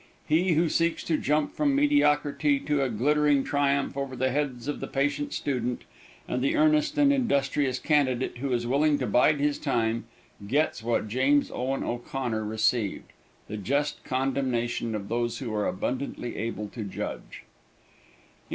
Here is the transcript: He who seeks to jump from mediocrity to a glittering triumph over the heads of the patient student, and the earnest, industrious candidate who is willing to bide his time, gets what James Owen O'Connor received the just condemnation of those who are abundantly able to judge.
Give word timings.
He 0.27 0.53
who 0.53 0.67
seeks 0.67 1.03
to 1.03 1.15
jump 1.19 1.53
from 1.53 1.75
mediocrity 1.75 2.59
to 2.61 2.81
a 2.81 2.89
glittering 2.89 3.43
triumph 3.43 3.95
over 3.95 4.15
the 4.15 4.31
heads 4.31 4.67
of 4.67 4.79
the 4.79 4.87
patient 4.87 5.31
student, 5.31 5.83
and 6.27 6.41
the 6.41 6.55
earnest, 6.55 6.97
industrious 6.97 7.77
candidate 7.77 8.39
who 8.39 8.51
is 8.51 8.65
willing 8.65 8.97
to 8.97 9.05
bide 9.05 9.39
his 9.39 9.59
time, 9.59 10.05
gets 10.47 10.81
what 10.81 11.07
James 11.07 11.51
Owen 11.53 11.83
O'Connor 11.83 12.43
received 12.43 13.13
the 13.47 13.57
just 13.57 14.03
condemnation 14.03 14.95
of 14.95 15.07
those 15.07 15.37
who 15.37 15.53
are 15.53 15.67
abundantly 15.67 16.35
able 16.35 16.67
to 16.69 16.83
judge. 16.83 17.43